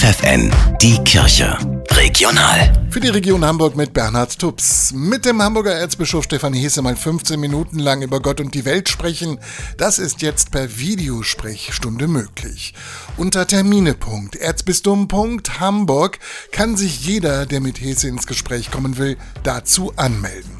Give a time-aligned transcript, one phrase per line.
[0.00, 0.48] FFN,
[0.80, 1.58] die Kirche.
[1.90, 2.72] Regional.
[2.88, 4.94] Für die Region Hamburg mit Bernhard Tubbs.
[4.94, 8.88] Mit dem Hamburger Erzbischof Stefan Hesse mal 15 Minuten lang über Gott und die Welt
[8.88, 9.38] sprechen.
[9.76, 12.72] Das ist jetzt per Videosprechstunde möglich.
[13.18, 16.18] Unter Termine.erzbistum.hamburg
[16.50, 20.59] kann sich jeder, der mit Hesse ins Gespräch kommen will, dazu anmelden.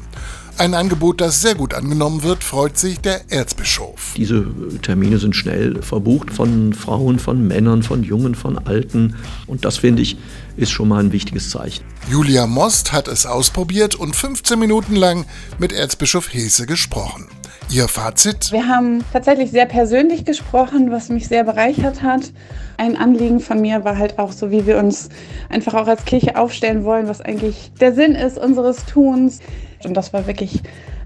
[0.57, 4.13] Ein Angebot, das sehr gut angenommen wird, freut sich der Erzbischof.
[4.15, 4.45] Diese
[4.81, 9.15] Termine sind schnell verbucht von Frauen, von Männern, von Jungen, von Alten.
[9.47, 10.17] Und das finde ich
[10.57, 11.83] ist schon mal ein wichtiges Zeichen.
[12.09, 15.25] Julia Most hat es ausprobiert und 15 Minuten lang
[15.57, 17.27] mit Erzbischof Hese gesprochen.
[17.71, 18.51] Ihr Fazit?
[18.51, 22.33] Wir haben tatsächlich sehr persönlich gesprochen, was mich sehr bereichert hat.
[22.75, 25.07] Ein Anliegen von mir war halt auch so, wie wir uns
[25.47, 29.39] einfach auch als Kirche aufstellen wollen, was eigentlich der Sinn ist unseres Tuns.
[29.85, 30.61] Und das war wirklich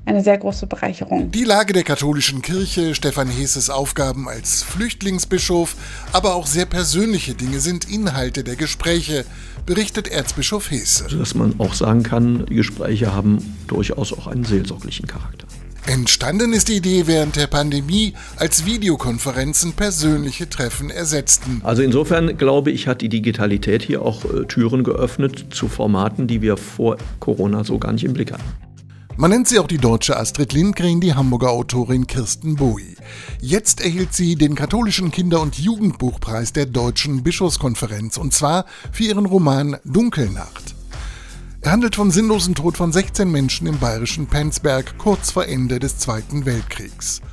[0.06, 1.30] eine sehr große Bereicherung.
[1.30, 5.76] Die Lage der katholischen Kirche, Stefan Heses Aufgaben als Flüchtlingsbischof,
[6.14, 9.24] aber auch sehr persönliche Dinge sind Inhalte der Gespräche,
[9.68, 11.04] berichtet Erzbischof Hese.
[11.06, 15.45] Also, dass man auch sagen kann, die Gespräche haben durchaus auch einen seelsorglichen Charakter.
[15.88, 21.62] Entstanden ist die Idee während der Pandemie, als Videokonferenzen persönliche Treffen ersetzten.
[21.64, 26.42] Also insofern glaube ich, hat die Digitalität hier auch äh, Türen geöffnet zu Formaten, die
[26.42, 28.44] wir vor Corona so gar nicht im Blick hatten.
[29.16, 32.96] Man nennt sie auch die deutsche Astrid Lindgren, die Hamburger Autorin Kirsten Bowie.
[33.40, 39.28] Jetzt erhielt sie den katholischen Kinder- und Jugendbuchpreis der Deutschen Bischofskonferenz und zwar für ihren
[39.28, 40.65] Roman Dunkelnacht.
[41.66, 45.98] Er handelt vom sinnlosen Tod von 16 Menschen im bayerischen Penzberg kurz vor Ende des
[45.98, 47.24] Zweiten Weltkriegs.